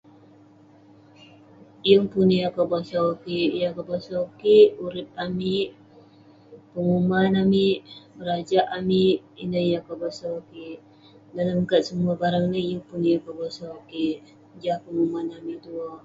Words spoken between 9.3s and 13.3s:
ineh yah kebosau kik..dalem kat semuah bareng ineh, yeng pun yah